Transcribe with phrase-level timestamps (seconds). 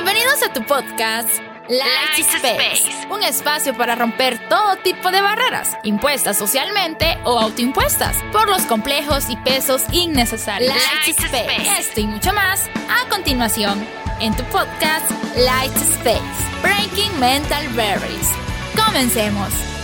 [0.00, 1.28] Bienvenidos a tu podcast
[1.68, 8.48] Light Space, un espacio para romper todo tipo de barreras, impuestas socialmente o autoimpuestas, por
[8.48, 10.72] los complejos y pesos innecesarios.
[10.72, 11.80] Light, Space.
[11.80, 13.84] Esto y mucho más a continuación
[14.20, 16.22] en tu podcast Light Space,
[16.62, 18.28] Breaking Mental Barriers.
[18.76, 19.77] Comencemos.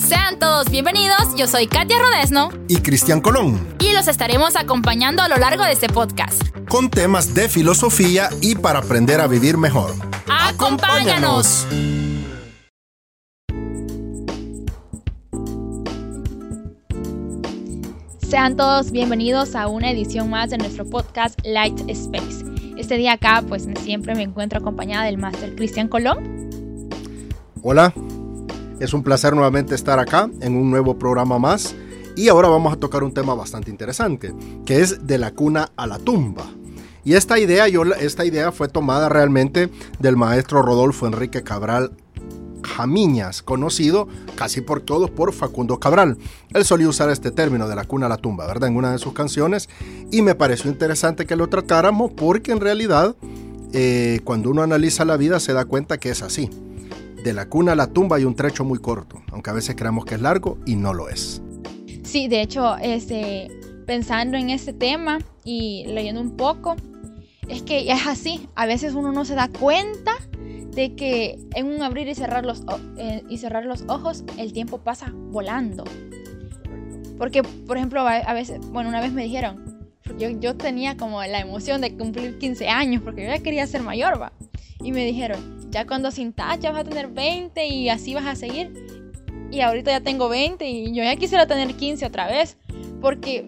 [0.00, 3.76] Sean todos bienvenidos, yo soy Katia Rodesno y Cristian Colón.
[3.80, 6.42] Y los estaremos acompañando a lo largo de este podcast.
[6.70, 9.92] Con temas de filosofía y para aprender a vivir mejor.
[10.26, 11.66] ¡Acompáñanos!
[18.26, 22.42] Sean todos bienvenidos a una edición más de nuestro podcast Light Space.
[22.78, 26.48] Este día acá, pues siempre me encuentro acompañada del máster Cristian Colón.
[27.62, 27.92] Hola,
[28.80, 31.74] es un placer nuevamente estar acá en un nuevo programa más
[32.16, 34.34] y ahora vamos a tocar un tema bastante interesante,
[34.64, 36.46] que es de la cuna a la tumba.
[37.04, 39.70] Y esta idea, yo, esta idea fue tomada realmente
[40.00, 41.92] del maestro Rodolfo Enrique Cabral
[42.62, 46.18] Jamiñas, conocido casi por todos por Facundo Cabral.
[46.52, 48.68] Él solía usar este término de la cuna a la tumba, ¿verdad?
[48.68, 49.68] En una de sus canciones
[50.10, 53.16] y me pareció interesante que lo tratáramos porque en realidad
[53.72, 56.50] eh, cuando uno analiza la vida se da cuenta que es así
[57.24, 60.04] de la cuna a la tumba hay un trecho muy corto, aunque a veces creamos
[60.04, 61.42] que es largo y no lo es.
[62.02, 63.48] Sí, de hecho, este,
[63.86, 66.76] pensando en este tema y leyendo un poco,
[67.48, 68.48] es que es así.
[68.54, 70.12] A veces uno no se da cuenta
[70.74, 72.62] de que en un abrir y cerrar los,
[72.96, 75.84] eh, y cerrar los ojos el tiempo pasa volando.
[77.18, 81.40] Porque, por ejemplo, a, veces, bueno, una vez me dijeron, yo, yo tenía como la
[81.40, 84.32] emoción de cumplir 15 años, porque yo ya quería ser mayor, va.
[84.82, 88.36] Y me dijeron, ya cuando sintas ya vas a tener 20 y así vas a
[88.36, 88.72] seguir.
[89.50, 92.56] Y ahorita ya tengo 20 y yo ya quisiera tener 15 otra vez.
[93.00, 93.46] Porque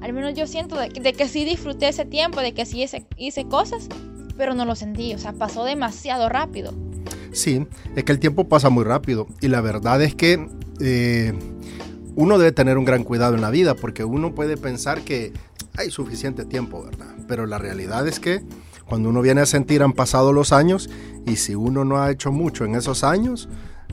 [0.00, 3.46] al menos yo siento de, que sí disfruté ese tiempo, de que sí hice, hice
[3.46, 3.88] cosas,
[4.36, 5.14] pero no lo sentí.
[5.14, 6.72] O sea, pasó demasiado rápido.
[7.32, 9.26] Sí, es que el tiempo pasa muy rápido.
[9.40, 10.46] Y la verdad es que
[10.80, 11.32] eh,
[12.14, 15.32] uno debe tener un gran cuidado en la vida porque uno puede pensar que
[15.76, 17.14] hay suficiente tiempo, ¿verdad?
[17.26, 18.42] Pero la realidad es que
[18.86, 20.90] cuando uno viene a sentir han pasado los años
[21.26, 23.48] y si uno no ha hecho mucho en esos años,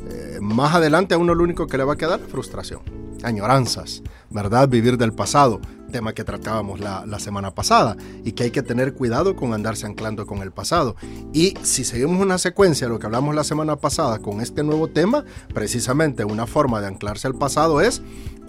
[0.10, 2.82] eh, más adelante a uno lo único que le va a quedar es frustración,
[3.24, 4.68] añoranzas, ¿verdad?
[4.68, 9.36] Vivir del pasado tema que tratábamos la, semana pasada y que hay que tener cuidado
[9.36, 10.96] con andarse anclando con el pasado.
[11.34, 14.88] Y si seguimos una secuencia de lo que hablamos la semana pasada con este nuevo
[14.88, 18.02] tema, precisamente una forma de anclarse al pasado es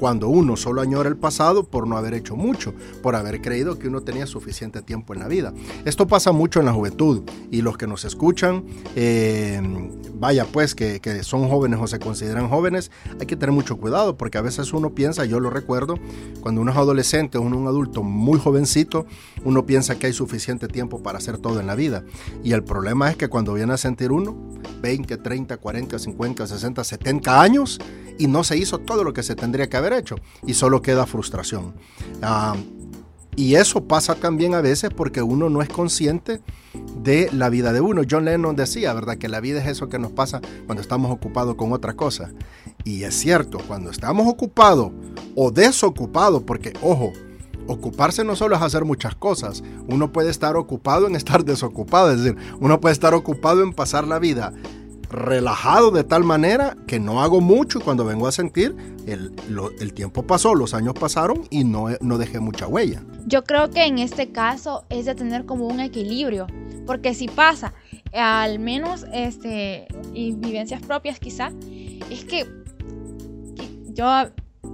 [0.02, 3.86] cuando uno solo añora el pasado por no haber hecho mucho, por haber creído que
[3.86, 5.54] uno tenía suficiente tiempo en la vida.
[5.84, 8.64] Esto pasa mucho en la juventud y los que nos escuchan,
[8.96, 9.62] eh,
[10.14, 14.16] vaya pues que, que son jóvenes o se consideran jóvenes, hay que tener mucho cuidado
[14.16, 15.94] porque a veces uno piensa, yo lo recuerdo,
[16.40, 19.06] cuando uno es adolescente, uno un adulto muy jovencito,
[19.44, 22.04] uno piensa que hay suficiente tiempo para hacer todo en la vida.
[22.42, 24.36] Y el problema es que cuando viene a sentir uno
[24.80, 27.78] 20, 30, 40, 50, 60, 70 años
[28.18, 30.16] y no se hizo todo lo que se tendría que haber hecho
[30.46, 31.74] y solo queda frustración.
[32.22, 32.56] Ah,
[33.34, 36.42] y eso pasa también a veces porque uno no es consciente
[37.02, 38.02] de la vida de uno.
[38.08, 39.16] John Lennon decía, ¿verdad?
[39.16, 42.30] Que la vida es eso que nos pasa cuando estamos ocupados con otra cosa.
[42.84, 44.90] Y es cierto, cuando estamos ocupados
[45.36, 47.12] o desocupados, porque ojo,
[47.66, 52.22] ocuparse no solo es hacer muchas cosas, uno puede estar ocupado en estar desocupado, es
[52.22, 54.52] decir, uno puede estar ocupado en pasar la vida
[55.12, 58.74] relajado de tal manera que no hago mucho y cuando vengo a sentir,
[59.06, 59.32] el,
[59.78, 63.02] el tiempo pasó, los años pasaron y no, no dejé mucha huella.
[63.26, 66.46] Yo creo que en este caso es de tener como un equilibrio,
[66.86, 67.74] porque si pasa,
[68.14, 71.52] al menos este, vivencias propias quizá,
[72.10, 72.61] es que
[73.94, 74.06] yo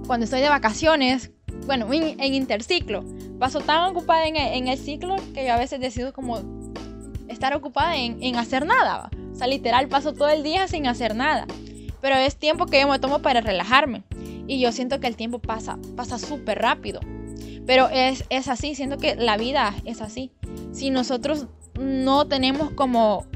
[0.07, 1.31] cuando estoy de vacaciones,
[1.65, 3.03] bueno, en, interciclo,
[3.39, 6.41] paso tan ocupada en, el ciclo que yo a veces decido como
[7.27, 9.09] estar ocupada en, hacer nada.
[9.31, 11.45] O sea, literal, paso todo el día sin hacer nada.
[12.01, 14.03] Pero es tiempo que yo me tomo para relajarme.
[14.47, 17.01] Y yo siento que el tiempo pasa, pasa súper rápido.
[17.65, 20.31] Pero es, es así, siento que la vida es así.
[20.71, 21.47] Si nosotros
[21.79, 23.27] no tenemos como,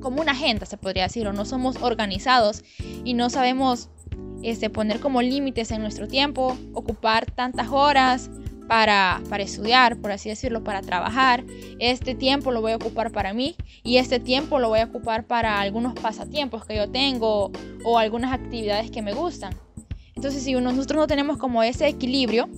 [0.00, 2.62] como una agenda, se podría decir, o no somos organizados
[3.04, 3.90] y no sabemos
[4.44, 8.30] este, poner como límites en nuestro tiempo, ocupar tantas horas
[8.68, 11.44] para, para estudiar, por así decirlo, para trabajar.
[11.78, 15.24] Este tiempo lo voy a ocupar para mí y este tiempo lo voy a ocupar
[15.24, 17.50] para algunos pasatiempos que yo tengo
[17.84, 19.54] o algunas actividades que me gustan.
[20.14, 22.48] Entonces, si nosotros no tenemos como ese equilibrio,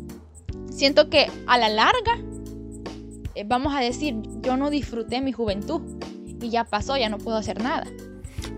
[0.70, 2.18] siento que a la larga
[3.36, 5.82] eh, vamos a decir, yo no disfruté mi juventud
[6.40, 7.86] y ya pasó, ya no puedo hacer nada.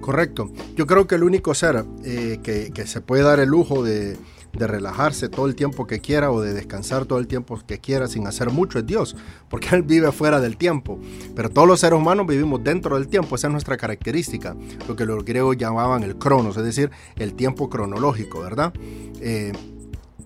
[0.09, 0.51] Correcto.
[0.75, 4.17] Yo creo que el único ser eh, que, se puede dar el lujo de,
[4.55, 8.27] relajarse todo el tiempo que quiera o de descansar todo el tiempo que quiera sin
[8.27, 9.17] hacer mucho es Dios,
[9.51, 10.99] porque Él vive fuera del tiempo.
[11.37, 14.57] Pero todos los seres humanos vivimos dentro del tiempo, esa es nuestra característica,
[14.89, 18.73] lo que los griegos llamaban el cronos, es decir, el tiempo cronológico, ¿verdad?
[19.21, 19.53] Eh,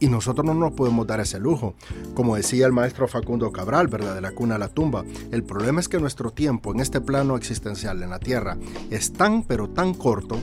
[0.03, 1.75] y nosotros no nos podemos dar ese lujo.
[2.15, 4.17] Como decía el maestro Facundo Cabral, ¿verdad?
[4.17, 5.05] De la cuna a la tumba.
[5.31, 8.59] El problema es que nuestro tiempo en este plano existencial, en la Tierra,
[8.91, 10.41] es tan, pero tan corto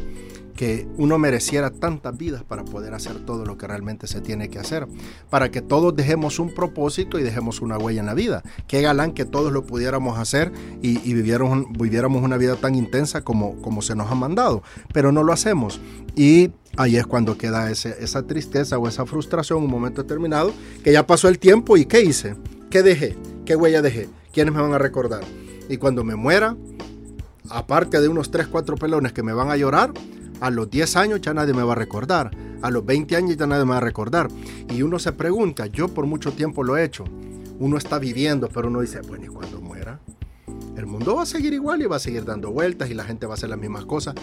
[0.59, 4.59] que uno mereciera tantas vidas para poder hacer todo lo que realmente se tiene que
[4.59, 4.89] hacer,
[5.29, 8.43] para que todos dejemos un propósito y dejemos una huella en la vida.
[8.67, 10.51] Qué galán que todos lo pudiéramos hacer
[10.81, 14.61] y, viviéramos, una vida tan intensa como, se nos ha mandado,
[14.91, 15.79] pero no lo hacemos.
[16.13, 20.51] Y ahí es cuando queda esa tristeza o esa frustración un momento determinado,
[20.83, 22.35] que ya pasó el tiempo y ¿qué hice?
[22.69, 23.15] ¿Qué dejé?
[23.45, 24.09] ¿Qué huella dejé?
[24.33, 25.21] ¿Quiénes me van a recordar?
[25.69, 26.57] Y cuando me muera,
[27.49, 29.93] aparte de unos 3, 4 pelones que me van a llorar,
[30.41, 32.31] a los 10 años ya nadie me va a recordar.
[32.61, 34.27] A los 20 años ya nadie me va a recordar.
[34.69, 37.05] Y uno se pregunta, yo por mucho tiempo lo he hecho.
[37.59, 39.99] Uno está viviendo, pero uno dice, bueno, ¿y cuando muera?
[40.77, 43.25] El mundo va a seguir igual y va a seguir dando vueltas y la gente
[43.25, 44.15] va a hacer las mismas cosas.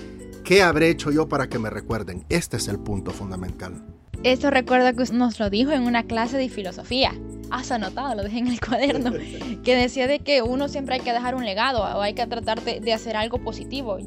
[0.43, 2.25] ¿Qué habré hecho yo para que me recuerden?
[2.29, 3.85] Este es el punto fundamental.
[4.23, 7.13] Esto recuerda que nos lo dijo en una clase de filosofía.
[7.51, 9.13] Has anotado, lo dejé en el cuaderno,
[9.65, 12.63] que decía de que uno siempre hay que dejar un legado o hay que tratar
[12.63, 13.99] de, de hacer algo positivo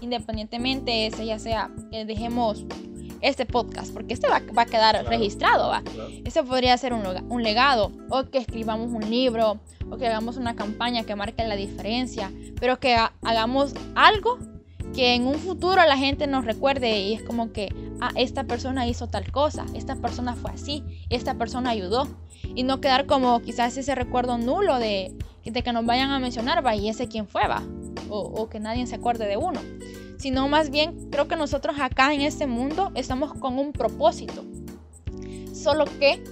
[0.00, 2.64] independientemente ese ya sea que dejemos
[3.20, 5.82] este podcast, porque este va, a quedar registrado, ¿va?
[6.24, 9.58] Este podría ser un, un, legado, o que escribamos un libro,
[9.90, 14.38] o que hagamos una campaña que marque la diferencia, pero que hagamos algo
[14.94, 17.68] que en un futuro la gente nos recuerde y es como que,
[18.00, 22.08] ah, esta persona hizo tal cosa, esta persona fue así, esta persona ayudó,
[22.54, 25.14] y no quedar como quizás ese recuerdo nulo de,
[25.44, 27.62] de que nos vayan a mencionar, va, y ese quién fue, va,
[28.08, 29.60] o, que nadie se acuerde de uno
[30.18, 34.44] sino más bien creo que nosotros acá en este mundo estamos con un propósito.
[35.52, 36.22] Solo que eh,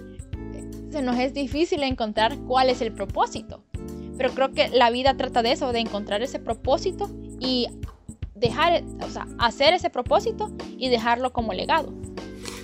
[0.90, 3.62] se nos es difícil encontrar cuál es el propósito.
[4.16, 7.10] Pero creo que la vida trata de eso, de encontrar ese propósito
[7.40, 7.68] y
[8.34, 11.92] dejar, o sea, hacer ese propósito y dejarlo como legado.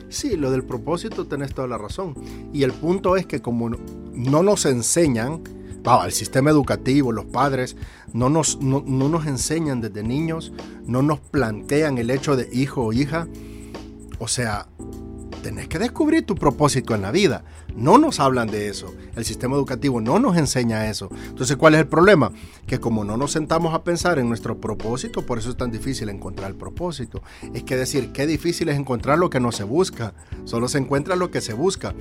[0.09, 2.15] Sí, lo del propósito tenés toda la razón.
[2.53, 5.43] Y el punto es que como no nos enseñan,
[6.05, 7.77] el sistema educativo, los padres,
[8.13, 10.53] no nos, no, nos enseñan desde niños,
[10.87, 13.27] no nos plantean el hecho de hijo o hija.
[14.19, 14.69] O sea,
[15.43, 17.45] tenés que descubrir tu propósito en la vida.
[17.77, 18.95] No nos hablan de eso.
[19.17, 21.09] El sistema educativo no nos enseña eso.
[21.29, 22.33] Entonces, ¿cuál es el problema?
[22.67, 26.09] Que como no nos sentamos a pensar en nuestro propósito, por eso es tan difícil
[26.09, 27.23] encontrar el propósito.
[27.55, 30.15] Es que decir, qué difícil es encontrar lo que no se busca.
[30.45, 31.95] Solo se encuentra lo que se busca.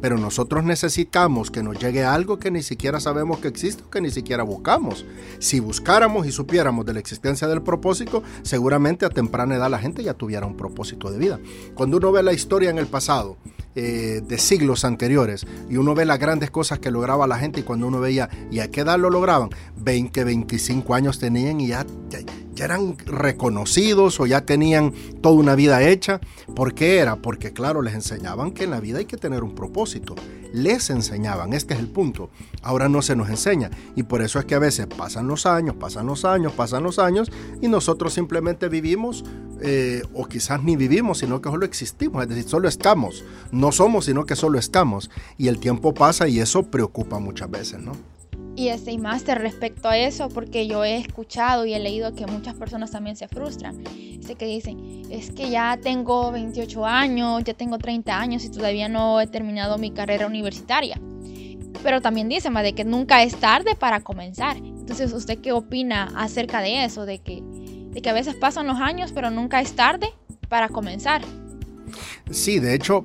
[0.00, 4.00] Pero nosotros necesitamos que nos llegue algo que ni siquiera sabemos que existe o que
[4.00, 5.04] ni siquiera buscamos.
[5.40, 10.04] Si buscáramos y supiéramos de la existencia del propósito, seguramente a temprana edad la gente
[10.04, 11.40] ya tuviera un propósito de vida.
[11.74, 13.36] Cuando uno ve la historia en el pasado,
[13.74, 17.62] eh, de siglos anteriores y uno ve las grandes cosas que lograba la gente y
[17.62, 19.50] cuando uno veía, ¿y a qué edad lo lograban?
[19.76, 22.18] 20, 25 años tenían y ya, ya
[22.64, 26.20] eran reconocidos o ya tenían toda una vida hecha.
[26.54, 27.16] ¿Por qué era?
[27.16, 30.14] Porque claro, les enseñaban que en la vida hay que tener un propósito.
[30.52, 32.30] Les enseñaban, este es el punto.
[32.62, 35.76] Ahora no se nos enseña y por eso es que a veces pasan los años,
[35.76, 39.24] pasan los años, pasan los años y nosotros simplemente vivimos
[39.60, 43.24] eh, o quizás ni vivimos, sino que solo existimos, es decir, solo estamos.
[43.50, 45.10] No somos, sino que solo estamos.
[45.36, 47.92] Y el tiempo pasa y eso preocupa muchas veces, ¿no?
[48.58, 52.54] Y este máster respecto a eso, porque yo he escuchado y he leído que muchas
[52.54, 53.84] personas también se frustran.
[53.84, 58.88] Dice que dicen, es que ya tengo 28 años, ya tengo 30 años y todavía
[58.88, 61.00] no he terminado mi carrera universitaria.
[61.84, 64.56] Pero también dicen de que nunca es tarde para comenzar.
[64.56, 67.06] Entonces, ¿usted qué opina acerca de eso?
[67.06, 70.08] De que, de que a veces pasan los años, pero nunca es tarde
[70.48, 71.22] para comenzar.
[72.32, 73.04] Sí, de hecho,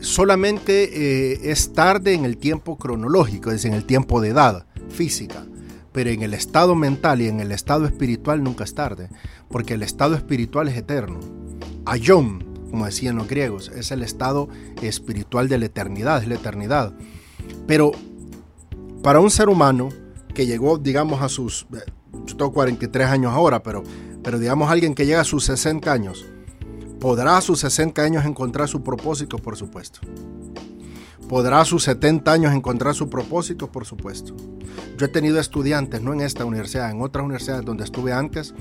[0.00, 5.44] solamente eh, es tarde en el tiempo cronológico, es en el tiempo de edad física,
[5.92, 9.08] pero en el estado mental y en el estado espiritual nunca es tarde,
[9.48, 11.20] porque el estado espiritual es eterno.
[11.84, 12.40] Ayom,
[12.70, 14.48] como decían los griegos, es el estado
[14.82, 16.94] espiritual de la eternidad, es la eternidad.
[17.66, 17.92] Pero
[19.02, 19.88] para un ser humano
[20.34, 21.90] que llegó, digamos, a sus, eh,
[22.26, 23.82] yo tengo 43 años ahora, pero,
[24.22, 26.26] pero digamos alguien que llega a sus 60 años,
[27.00, 29.36] ¿Podrá a sus 60 años encontrar su propósito?
[29.38, 30.00] Por supuesto.
[31.28, 33.72] ¿Podrá a sus 70 años encontrar su propósito?
[33.72, 34.36] Por supuesto.
[34.96, 38.54] Yo he tenido estudiantes, no en esta universidad, en otras universidades donde estuve antes,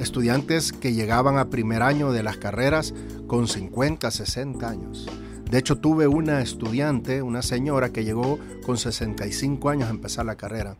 [0.00, 2.94] estudiantes que llegaban a primer año de las carreras
[3.26, 5.06] con 50, 60 años.
[5.50, 10.36] De hecho, tuve una estudiante, una señora que llegó con 65 años a empezar la
[10.36, 10.76] carrera.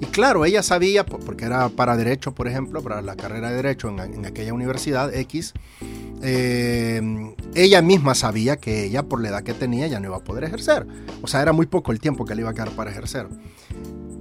[0.00, 3.90] Y claro, ella sabía, porque era para derecho, por ejemplo, para la carrera de derecho
[3.90, 5.52] en, en aquella universidad X,
[6.22, 10.24] eh, ella misma sabía que ella, por la edad que tenía, ya no iba a
[10.24, 10.86] poder ejercer.
[11.20, 13.28] O sea, era muy poco el tiempo que le iba a quedar para ejercer.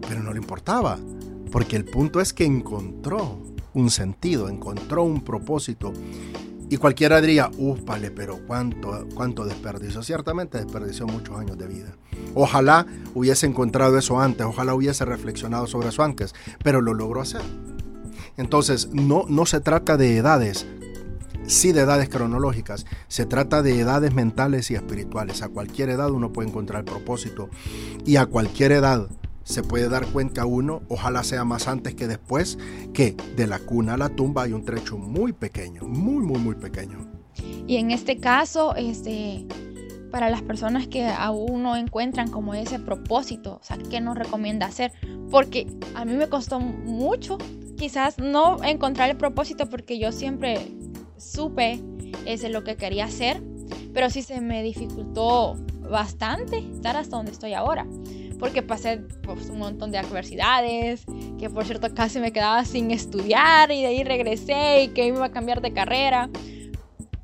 [0.08, 0.98] Pero no le importaba,
[1.52, 3.40] porque el punto es que encontró
[3.74, 5.94] un sentido, encontró un propósito.
[6.70, 7.52] Y cualquiera diría,
[7.86, 10.02] vale, pero cuánto, cuánto desperdicio.
[10.04, 11.96] Ciertamente desperdició muchos años de vida.
[12.34, 17.42] Ojalá hubiese encontrado eso antes, ojalá hubiese reflexionado sobre eso antes, pero lo logró hacer.
[18.38, 20.66] Entonces, no, no se trata de edades,
[21.48, 25.42] sí de edades cronológicas, se trata de edades mentales y espirituales.
[25.42, 27.50] A cualquier edad uno puede encontrar propósito
[28.06, 29.08] y a cualquier edad
[29.44, 32.58] se puede dar cuenta uno, ojalá sea más antes que después,
[32.94, 36.56] que de la cuna a la tumba hay un trecho muy pequeño, muy, muy, muy
[36.56, 37.00] pequeño.
[37.68, 39.48] Y en este caso, este,
[40.12, 44.68] para las personas que aún no encuentran como ese propósito, o sea, ¿qué nos recomienda
[44.68, 44.92] hacer?
[45.32, 47.38] Porque a mí me costó mucho
[47.78, 50.60] quizás no encontrar el propósito porque yo siempre
[51.22, 51.80] supe
[52.26, 53.42] ese lo que quería hacer,
[53.94, 55.56] pero sí se me dificultó
[55.90, 57.86] bastante estar hasta donde estoy ahora
[58.42, 61.06] porque pasé pues, un montón de adversidades,
[61.38, 65.24] que por cierto casi me quedaba sin estudiar y de ahí regresé y que iba
[65.24, 66.28] a cambiar de carrera.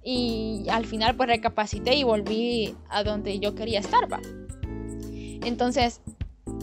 [0.03, 4.13] Y al final pues recapacité y volví a donde yo quería estar.
[4.13, 4.21] ¿va?
[5.43, 6.01] Entonces,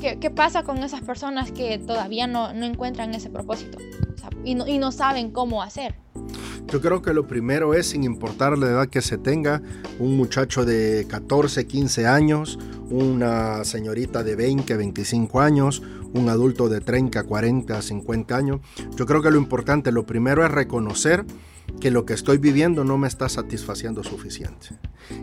[0.00, 3.78] ¿qué, ¿qué, pasa con esas personas que todavía no, no encuentran ese propósito
[4.44, 5.96] y, no, y no saben cómo hacer?
[6.68, 9.62] Yo creo que lo primero es, sin importar la edad que se tenga,
[9.98, 12.58] un muchacho de 14, 15 años,
[12.90, 18.60] una señorita de 20, 25 años, un adulto de 30, 40, 50 años.
[18.96, 21.24] Yo creo que lo importante, lo primero es reconocer
[21.80, 24.68] que lo que estoy viviendo no me está satisfaciendo suficiente.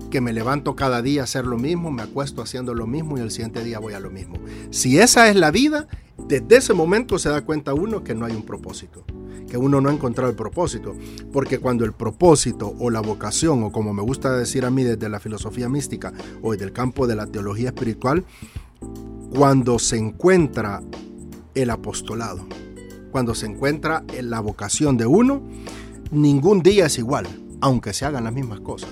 [0.10, 3.22] Que me levanto cada día a hacer lo mismo, me acuesto haciendo lo mismo y
[3.22, 4.36] el siguiente día voy a lo mismo.
[4.70, 5.88] Si esa es la vida,
[6.28, 9.06] desde ese momento se da cuenta uno que no hay un propósito,
[9.52, 10.96] que uno no ha encontrado el propósito.
[11.34, 15.10] Porque cuando el propósito o la vocación, o como me gusta decir a mí desde
[15.10, 18.24] la filosofía mística o desde el campo de la teología espiritual,
[19.36, 20.82] cuando se encuentra
[21.54, 22.48] el apostolado,
[23.12, 25.42] cuando se encuentra la vocación de uno,
[26.12, 27.28] ningún día es igual,
[27.60, 28.90] aunque se hagan las mismas cosas.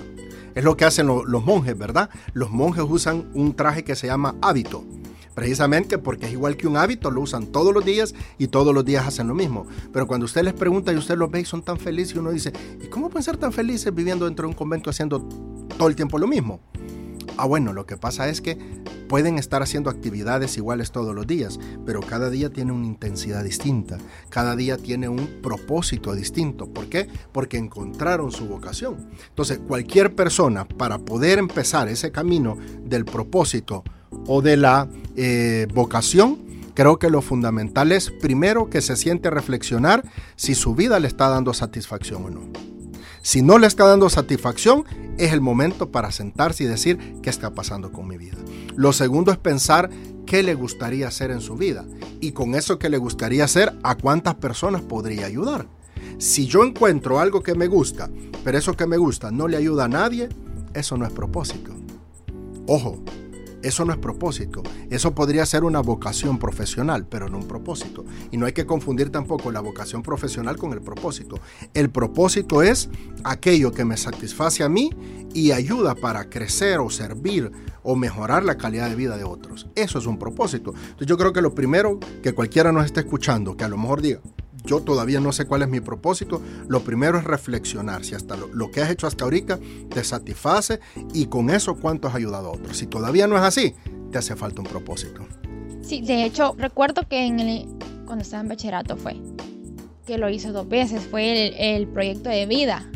[0.54, 2.10] Es lo que hacen los monjes, ¿verdad?
[2.34, 4.84] Los monjes usan un traje que se llama hábito,
[5.40, 8.84] precisamente porque es igual que un hábito, lo usan todos los días y todos los
[8.84, 9.66] días hacen lo mismo.
[9.90, 12.30] Pero cuando usted les pregunta y usted los ve y son tan felices, y uno
[12.30, 15.26] dice, ¿y cómo pueden ser tan felices viviendo dentro de un convento haciendo
[15.78, 16.60] todo el tiempo lo mismo?
[17.38, 18.58] Ah, bueno, lo que pasa es que
[19.08, 23.96] pueden estar haciendo actividades iguales todos los días, pero cada día tiene una intensidad distinta,
[24.28, 26.66] cada día tiene un propósito distinto.
[26.66, 27.08] ¿Por qué?
[27.32, 29.08] Porque encontraron su vocación.
[29.30, 33.84] Entonces, cualquier persona para poder empezar ese camino del propósito
[34.26, 36.38] o de la eh, vocación,
[36.74, 40.04] creo que lo fundamental es primero que se siente a reflexionar
[40.36, 42.40] si su vida le está dando satisfacción o no.
[43.22, 44.84] Si no le está dando satisfacción,
[45.18, 48.38] es el momento para sentarse y decir qué está pasando con mi vida.
[48.76, 49.90] Lo segundo es pensar
[50.24, 51.84] qué le gustaría hacer en su vida
[52.20, 55.66] y con eso que le gustaría hacer, a cuántas personas podría ayudar.
[56.18, 58.08] Si yo encuentro algo que me gusta,
[58.42, 60.28] pero eso que me gusta no le ayuda a nadie,
[60.72, 61.72] eso no es propósito.
[62.66, 63.02] Ojo,
[63.62, 64.62] eso no es propósito.
[64.90, 68.04] Eso podría ser una vocación profesional, pero no un propósito.
[68.30, 71.38] Y no hay que confundir tampoco la vocación profesional con el propósito.
[71.74, 72.88] El propósito es
[73.24, 74.90] aquello que me satisface a mí
[75.34, 77.50] y ayuda para crecer o servir
[77.82, 79.68] o mejorar la calidad de vida de otros.
[79.74, 80.72] Eso es un propósito.
[80.74, 84.02] Entonces yo creo que lo primero que cualquiera nos esté escuchando, que a lo mejor
[84.02, 84.20] diga,
[84.64, 88.70] yo todavía no sé cuál es mi propósito, lo primero es reflexionar si hasta lo,
[88.70, 90.80] que has hecho hasta ahorita te satisface
[91.12, 92.76] y con eso cuánto has ayudado a otros.
[92.76, 93.74] Si todavía no es así,
[94.10, 95.26] te hace falta un propósito.
[95.82, 97.66] Sí, de hecho, recuerdo que
[98.04, 99.16] cuando estaba en bachillerato fue
[100.06, 102.90] que lo hice dos veces, fue el, proyecto de vida.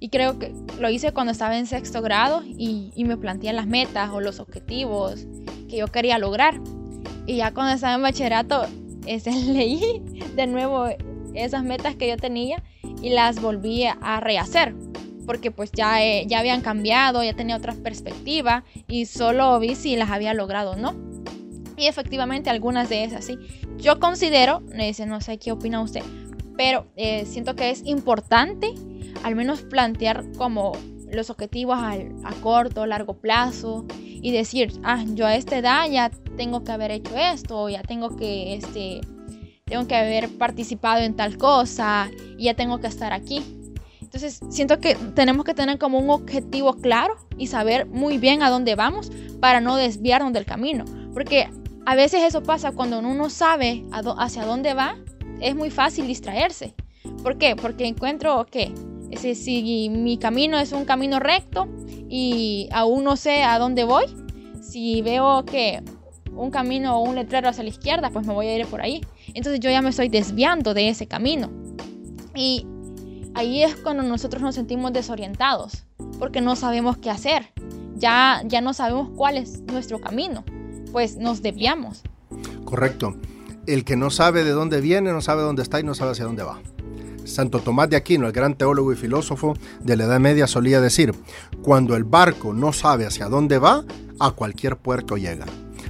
[0.00, 3.66] Y creo que lo hice cuando estaba en sexto grado y, y me planteé las
[3.66, 5.26] metas o los objetivos
[5.68, 6.60] que yo quería lograr.
[7.26, 8.66] Y ya cuando estaba en bachillerato,
[9.06, 10.02] este, leí
[10.34, 10.88] de nuevo
[11.34, 12.62] esas metas que yo tenía
[13.02, 14.74] y las volví a rehacer
[15.26, 19.96] porque pues ya, eh, ya habían cambiado, ya tenía otra perspectiva y solo vi si
[19.96, 20.94] las había logrado o no.
[21.76, 23.36] Y efectivamente algunas de esas sí.
[23.76, 24.62] Yo considero,
[25.06, 26.02] no sé qué opina usted,
[26.56, 28.72] pero eh, siento que es importante
[29.22, 30.72] al menos plantear como
[31.10, 36.10] los objetivos a, a corto, largo plazo y decir, ah, yo a esta edad ya
[36.36, 39.00] tengo que haber hecho esto, ya tengo que, este,
[39.64, 43.42] tengo que haber participado en tal cosa, y ya tengo que estar aquí.
[44.00, 48.50] Entonces, siento que tenemos que tener como un objetivo claro y saber muy bien a
[48.50, 49.10] dónde vamos
[49.40, 50.84] para no desviarnos del camino.
[51.12, 51.50] Porque
[51.84, 54.96] a veces eso pasa cuando uno no sabe hacia dónde va,
[55.40, 56.74] es muy fácil distraerse.
[57.22, 57.56] ¿Por qué?
[57.56, 58.72] Porque encuentro que
[59.16, 61.68] Si, si mi camino es un camino recto
[62.08, 64.04] y aún no sé a dónde voy,
[64.62, 65.82] si veo que
[66.36, 69.00] un camino o un letrero hacia la izquierda, pues me voy a ir por ahí.
[69.34, 71.50] Entonces yo ya me estoy desviando de ese camino.
[72.34, 72.66] Y
[73.34, 75.84] ahí es cuando nosotros nos sentimos desorientados,
[76.18, 77.52] porque no sabemos qué hacer.
[77.96, 80.44] Ya, ya no sabemos cuál es nuestro camino,
[80.92, 82.02] pues nos desviamos.
[82.64, 83.16] Correcto.
[83.66, 86.24] El que no sabe de dónde viene, no sabe dónde está y no sabe hacia
[86.24, 86.60] dónde va.
[87.26, 91.14] Santo Tomás de Aquino, el gran teólogo y filósofo de la Edad Media, solía decir,
[91.62, 93.84] cuando el barco no sabe hacia dónde va,
[94.18, 95.46] a cualquier puerto llega.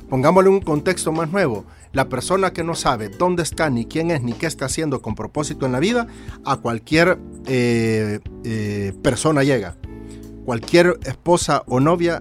[0.09, 1.65] Pongámosle un contexto más nuevo.
[1.93, 5.15] La persona que no sabe dónde está, ni quién es, ni qué está haciendo con
[5.15, 6.07] propósito en la vida,
[6.45, 9.77] a cualquier eh, eh, persona llega.
[10.45, 12.19] Cualquier esposa o novia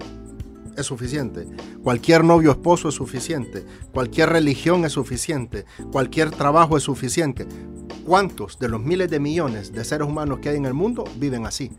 [0.76, 1.46] es suficiente.
[1.86, 3.64] Cualquier novio o esposo es suficiente.
[3.92, 5.66] Cualquier religión es suficiente.
[5.92, 7.46] Cualquier trabajo es suficiente.
[8.04, 11.46] ¿Cuántos de los miles de millones de seres humanos que hay en el mundo viven
[11.46, 11.70] así?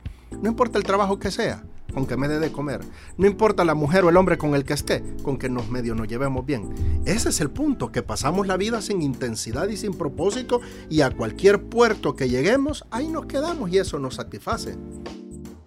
[0.42, 1.62] No importa el trabajo que sea,
[1.94, 2.80] con que me dé de comer.
[3.18, 5.94] No importa la mujer o el hombre con el que esté, con que nos medio
[5.94, 6.74] nos llevemos bien.
[7.04, 11.12] Ese es el punto, que pasamos la vida sin intensidad y sin propósito y a
[11.12, 14.78] cualquier puerto que lleguemos, ahí nos quedamos y eso nos satisface.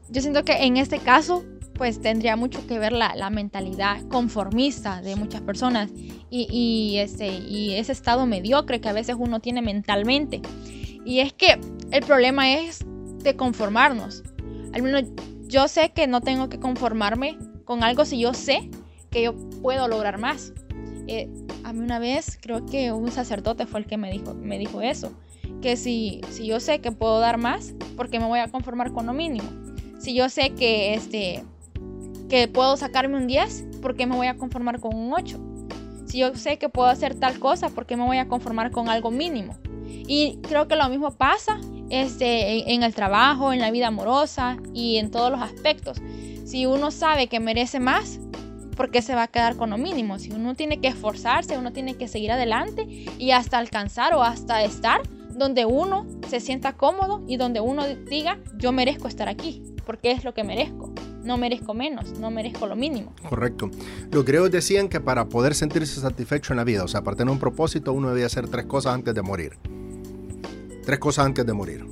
[0.09, 1.45] Yo siento que en este caso,
[1.81, 5.89] pues tendría mucho que ver la, mentalidad conformista de muchas personas
[6.29, 10.43] y, y, este, y ese estado mediocre que a veces uno tiene mentalmente.
[11.07, 11.59] Y es que
[11.91, 12.85] el problema es
[13.23, 14.23] de conformarnos.
[14.75, 15.05] Al menos
[15.47, 18.69] yo sé que no tengo que conformarme con algo si yo sé
[19.11, 20.53] que yo puedo lograr más.
[21.07, 21.31] Eh,
[21.65, 24.83] a mí una vez creo que un sacerdote fue el que me dijo, me dijo
[24.83, 25.15] eso,
[25.63, 28.93] que si, si yo sé que puedo dar más, ¿por qué me voy a conformar
[28.93, 29.49] con lo mínimo?
[29.99, 31.43] Si yo sé que, este,
[32.31, 35.39] que puedo sacarme un 10, ¿por qué me voy a conformar con un 8?
[36.07, 38.89] Si yo sé que puedo hacer tal cosa, ¿por qué me voy a conformar con
[38.89, 39.59] algo mínimo?
[39.85, 41.61] Y creo que lo mismo pasa
[41.91, 46.01] este, en el trabajo, en la vida amorosa y en todos los aspectos.
[46.47, 48.21] Si uno sabe que merece más,
[48.77, 50.19] ¿por qué se va a quedar con lo mínimo?
[50.19, 52.87] Si uno tiene que esforzarse, uno tiene que seguir adelante
[53.19, 58.39] y hasta alcanzar o hasta estar donde uno se sienta cómodo y donde uno diga,
[58.57, 60.93] yo merezco estar aquí, porque es lo que merezco.
[61.25, 63.13] No merezco menos, no merezco lo mínimo.
[63.29, 63.71] Correcto.
[64.11, 67.31] Los griegos decían que para poder sentirse satisfecho en la vida, o sea, para tener
[67.31, 69.59] un propósito, uno debía hacer tres cosas antes de morir.
[70.85, 71.87] Tres cosas antes de morir.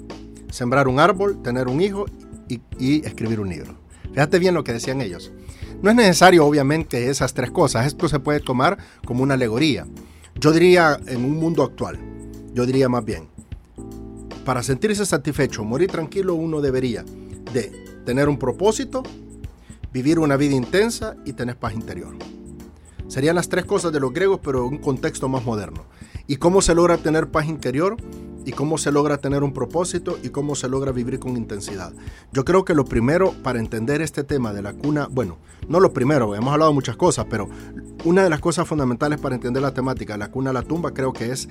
[0.51, 2.07] Sembrar un árbol, tener un hijo
[2.49, 3.75] y, escribir un libro.
[4.13, 5.31] Fíjate bien lo que decían ellos.
[5.83, 7.87] No es necesario, obviamente, esas tres cosas.
[7.87, 9.87] Esto se puede tomar como una alegoría.
[10.41, 11.99] Yo diría en un mundo actual,
[12.55, 13.29] yo diría más bien,
[14.45, 17.05] para sentirse satisfecho, morir tranquilo, uno debería
[17.53, 19.03] de tener un propósito,
[19.93, 22.17] vivir una vida intensa y tener paz interior.
[23.07, 25.85] Serían las tres cosas de los griegos, pero en un contexto más moderno.
[26.27, 27.99] ¿Y cómo se logra tener paz interior?
[28.47, 31.93] y cómo se logra tener un propósito y cómo se logra vivir con intensidad.
[32.33, 35.37] Yo creo que lo primero para entender este tema de la cuna, bueno,
[35.69, 37.51] no lo primero, hemos hablado muchas cosas, pero
[38.07, 41.13] una de las cosas fundamentales para entender la temática la cuna a la tumba creo
[41.13, 41.47] que es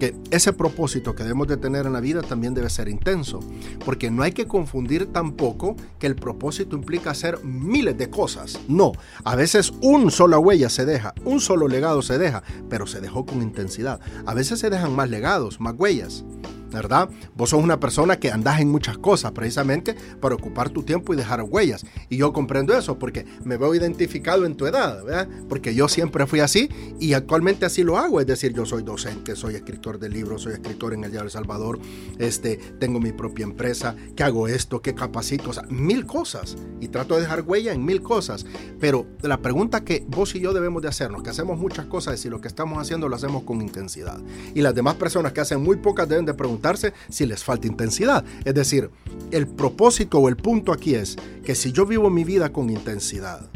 [0.00, 3.38] que ese propósito que debemos de tener en la vida también debe ser intenso,
[3.84, 8.58] porque no hay que confundir tampoco que el propósito implica hacer miles de cosas.
[8.66, 8.92] No,
[9.24, 13.26] a veces un sola huella se deja, un solo legado se deja, pero se dejó
[13.26, 14.00] con intensidad.
[14.26, 16.24] A veces se dejan más legados, más huellas.
[16.70, 17.08] ¿Verdad?
[17.34, 21.16] Vos sos una persona que andás en muchas cosas precisamente para ocupar tu tiempo y
[21.16, 21.84] dejar huellas.
[22.08, 25.28] Y yo comprendo eso porque me veo identificado en tu edad, ¿verdad?
[25.48, 28.20] Porque yo siempre fui así y actualmente así lo hago.
[28.20, 31.32] Es decir, yo soy docente, soy escritor de libros, soy escritor en el Diario El
[31.32, 31.78] Salvador,
[32.18, 36.56] este, tengo mi propia empresa, que hago esto, que capacito, o sea, mil cosas.
[36.80, 38.46] Y trato de dejar huella en mil cosas.
[38.78, 42.20] Pero la pregunta que vos y yo debemos de hacernos, que hacemos muchas cosas, es
[42.20, 44.20] si lo que estamos haciendo lo hacemos con intensidad.
[44.54, 46.59] Y las demás personas que hacen muy pocas deben de preguntar
[47.08, 48.24] si les falta intensidad.
[48.44, 48.90] Es decir,
[49.30, 53.50] el propósito o el punto aquí es que si yo vivo mi vida con intensidad,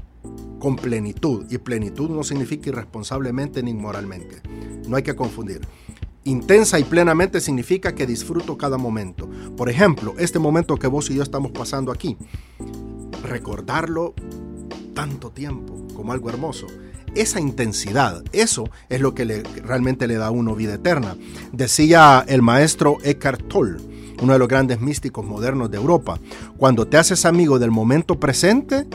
[0.59, 4.41] con plenitud, y plenitud no significa irresponsablemente ni inmoralmente,
[4.89, 5.61] no hay que confundir.
[6.25, 9.29] Intensa y plenamente significa que disfruto cada momento.
[9.57, 12.17] Por ejemplo, este momento que vos y yo estamos pasando aquí,
[13.23, 14.15] recordarlo
[14.95, 16.67] tanto tiempo como algo hermoso
[17.15, 19.25] esa intensidad, eso es lo que
[19.63, 21.17] realmente le da a uno vida eterna.
[21.53, 23.77] Decía el maestro Eckhart Tolle,
[24.23, 26.19] uno de los grandes místicos modernos de Europa,
[26.57, 28.87] cuando te haces amigo del momento presente,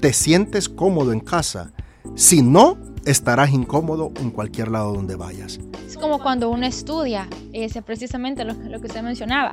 [0.00, 1.72] te sientes cómodo en casa.
[2.14, 5.58] Si no, estarás incómodo en cualquier lado donde vayas.
[5.86, 9.52] Es como cuando uno estudia, ese precisamente lo, lo, que usted mencionaba.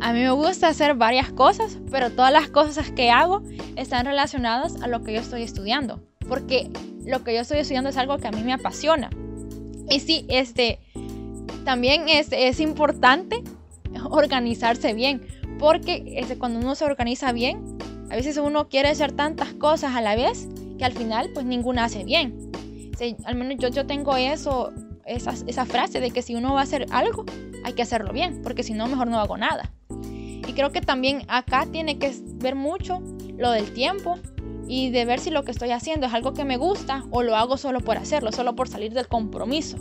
[0.00, 3.42] A mí me gusta hacer varias cosas, pero todas las cosas que hago
[3.76, 6.70] están relacionadas a lo que yo estoy estudiando porque
[7.04, 9.10] lo que yo estoy estudiando es algo que a mí me apasiona.
[9.90, 10.78] Y sí, este,
[11.64, 13.42] también es, es importante
[14.08, 15.20] organizarse bien,
[15.58, 17.78] porque este, cuando uno se organiza bien,
[18.10, 21.84] a veces uno quiere hacer tantas cosas a la vez que al final pues ninguna
[21.84, 22.50] hace bien.
[23.24, 24.72] al menos yo, yo tengo eso,
[25.04, 27.24] esa, esa frase de que si uno va a hacer algo,
[27.64, 29.72] hay que hacerlo bien, porque si no, mejor no hago nada.
[30.46, 33.00] Y creo que también acá tiene que ver mucho
[33.36, 34.18] lo del tiempo
[34.70, 37.34] y de ver si lo que estoy haciendo es algo que me gusta o lo
[37.34, 39.78] hago solo por hacerlo, solo por salir del compromiso.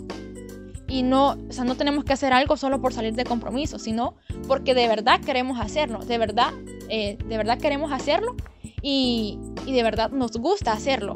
[0.87, 4.15] Y no, o sea, no tenemos que hacer algo solo por salir del compromiso, sino
[4.47, 6.51] porque de verdad queremos hacerlo, de verdad,
[6.89, 8.35] eh, de verdad queremos hacerlo
[8.81, 11.13] y, y de verdad nos gusta hacerlo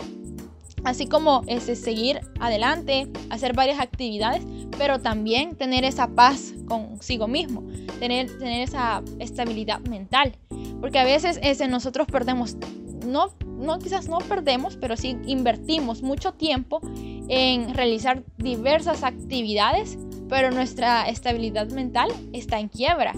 [0.83, 4.43] así como ese, seguir adelante, hacer varias actividades,
[4.77, 7.63] pero también tener esa paz consigo mismo,
[7.99, 10.37] tener, tener esa estabilidad mental,
[10.81, 12.57] porque a veces ese, nosotros perdemos,
[13.05, 16.81] no, no quizás no perdemos, pero sí invertimos mucho tiempo
[17.27, 19.97] en realizar diversas actividades,
[20.29, 23.13] pero nuestra estabilidad mental está en quiebra.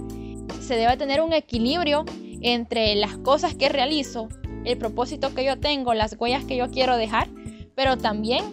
[0.61, 2.05] Se debe tener un equilibrio
[2.41, 4.29] entre las cosas que realizo,
[4.65, 7.29] el propósito que yo tengo, las huellas que yo quiero dejar,
[7.75, 8.43] pero también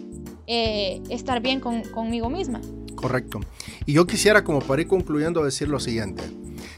[0.47, 2.61] eh, estar bien conmigo misma.
[2.95, 3.41] Correcto.
[3.85, 6.23] Y yo quisiera, como para ir concluyendo, decir lo siguiente.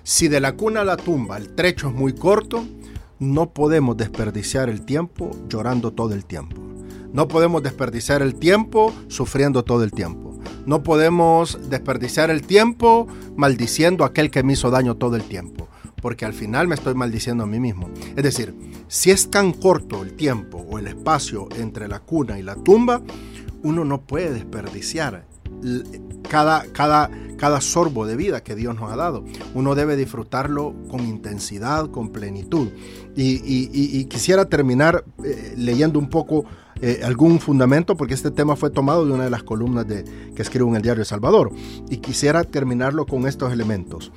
[0.04, 2.66] Si de la cuna a la tumba el trecho es muy corto,
[3.20, 6.62] no podemos desperdiciar el tiempo llorando todo el tiempo.
[7.14, 10.40] No podemos desperdiciar el tiempo sufriendo todo el tiempo.
[10.66, 15.68] No podemos desperdiciar el tiempo maldiciendo a aquel que me hizo daño todo el tiempo
[16.06, 17.90] porque al final me estoy maldiciendo a mí mismo.
[18.16, 18.54] Es decir,
[18.88, 23.02] si es tan corto el tiempo o el espacio entre la cuna y la tumba,
[23.64, 25.26] uno no puede desperdiciar
[26.30, 29.24] cada, cada, cada sorbo de vida que Dios nos ha dado.
[29.54, 32.70] Uno debe disfrutarlo con intensidad, con plenitud.
[33.16, 36.46] Y, quisiera terminar eh, leyendo un poco
[36.82, 40.04] eh, algún fundamento, porque este tema fue tomado de una de las columnas de,
[40.36, 41.52] que escribo en el diario Salvador.
[41.90, 44.12] Y quisiera terminarlo con estos elementos.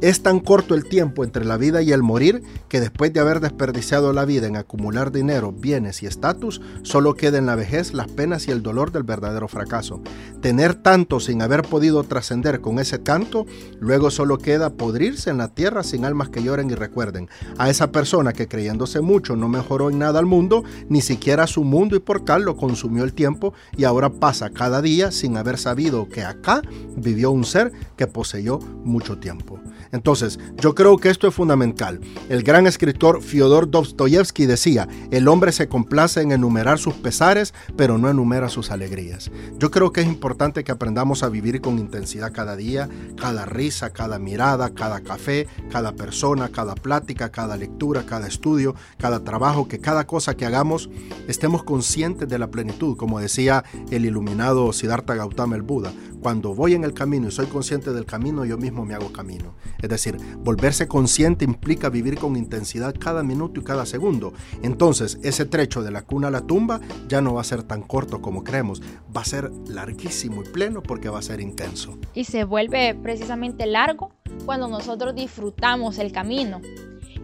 [0.00, 3.40] Es tan corto el tiempo entre la vida y el morir que después de haber
[3.40, 8.08] desperdiciado la vida en acumular dinero, bienes y estatus, solo queda en la vejez las
[8.08, 10.00] penas y el dolor del verdadero fracaso.
[10.40, 13.46] Tener tanto sin haber podido trascender con ese tanto,
[13.80, 17.28] luego solo queda podrirse en la tierra sin almas que lloren y recuerden.
[17.58, 21.64] A esa persona que creyéndose mucho no mejoró en nada al mundo, ni siquiera su
[21.64, 25.58] mundo y por tal lo consumió el tiempo y ahora pasa cada día sin haber
[25.58, 26.62] sabido que acá
[26.96, 29.60] vivió un ser que poseyó mucho tiempo.
[29.94, 32.00] Entonces, yo creo que esto es fundamental.
[32.28, 37.96] El gran escritor Fyodor Dostoyevsky decía, el hombre se complace en enumerar sus pesares, pero
[37.96, 39.30] no enumera sus alegrías.
[39.56, 43.90] Yo creo que es importante que aprendamos a vivir con intensidad cada día, cada risa,
[43.90, 49.78] cada mirada, cada café, cada persona, cada plática, cada lectura, cada estudio, cada trabajo, que
[49.78, 50.90] cada cosa que hagamos
[51.28, 55.92] estemos conscientes de la plenitud, como decía el iluminado Siddhartha Gautama el Buda.
[56.20, 59.54] Cuando voy en el camino y soy consciente del camino, yo mismo me hago camino.
[59.84, 64.32] Es decir, volverse consciente implica vivir con intensidad cada minuto y cada segundo.
[64.62, 67.82] Entonces, ese trecho de la cuna a la tumba ya no va a ser tan
[67.82, 68.80] corto como creemos,
[69.14, 71.98] va a ser larguísimo y pleno porque va a ser intenso.
[72.14, 74.10] Y se vuelve precisamente largo
[74.46, 76.62] cuando nosotros disfrutamos el camino.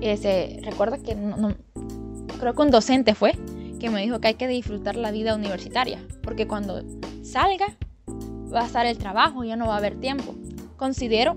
[0.03, 1.17] Ese, recuerda que
[2.39, 3.39] creo que un docente fue
[3.79, 6.83] que me dijo que hay que disfrutar la vida universitaria, porque cuando
[7.23, 7.79] salga
[8.55, 10.35] va a estar el trabajo, ya no va a haber tiempo.
[10.77, 11.35] Considero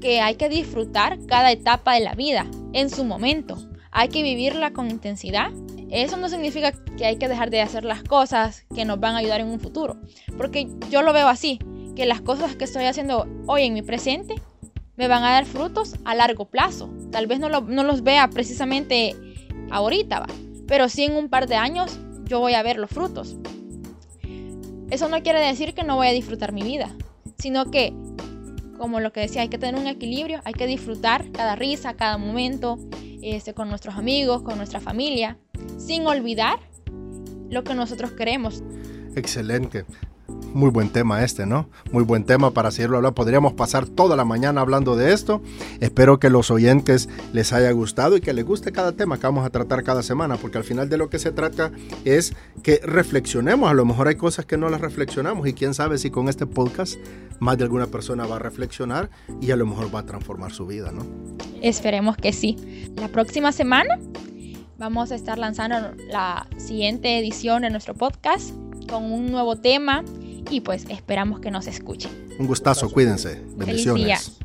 [0.00, 3.58] que hay que disfrutar cada etapa de la vida en su momento.
[3.90, 5.50] Hay que vivirla con intensidad.
[5.90, 9.18] Eso no significa que hay que dejar de hacer las cosas que nos van a
[9.18, 9.96] ayudar en un futuro.
[10.36, 11.58] Porque yo lo veo así,
[11.96, 14.36] que las cosas que estoy haciendo hoy en mi presente
[14.96, 16.90] me van a dar frutos a largo plazo.
[17.10, 19.16] Tal vez no, no los vea precisamente
[19.70, 20.26] ahorita, ¿va?
[20.66, 23.36] pero sí en un par de años yo voy a ver los frutos.
[24.90, 26.94] Eso no quiere decir que no voy a disfrutar mi vida,
[27.38, 27.92] sino que,
[28.80, 32.16] como lo que decía, hay que tener un equilibrio, hay que disfrutar cada risa, cada
[32.16, 32.78] momento,
[33.20, 35.36] este, con nuestros amigos, con nuestra familia,
[35.76, 36.58] sin olvidar
[37.50, 38.64] lo que nosotros queremos.
[39.14, 39.84] Excelente.
[40.52, 41.68] Muy buen tema este, ¿no?
[41.92, 43.14] Muy buen tema para seguirlo hablando.
[43.14, 45.40] Podríamos pasar toda la mañana hablando de esto.
[45.78, 49.46] Espero que los oyentes les haya gustado y que les guste cada tema que vamos
[49.46, 51.70] a tratar cada semana, porque al final de lo que se trata
[52.04, 52.34] es
[52.64, 53.70] que reflexionemos.
[53.70, 56.46] A lo mejor hay cosas que no las reflexionamos y quién sabe si con este
[56.46, 56.98] podcast
[57.38, 59.08] más de alguna persona va a reflexionar
[59.40, 61.06] y a lo mejor va a transformar su vida, ¿no?
[61.62, 62.90] Esperemos que sí.
[62.96, 63.98] La próxima semana
[64.78, 68.50] vamos a estar lanzando la siguiente edición de nuestro podcast
[68.88, 70.02] con un nuevo tema
[70.50, 72.10] y pues esperamos que nos escuchen.
[72.38, 73.42] Un gustazo, cuídense.
[73.56, 74.38] Bendiciones.